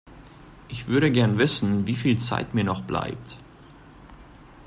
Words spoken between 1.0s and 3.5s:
gern wissen, wie viel Zeit mir noch bleibt.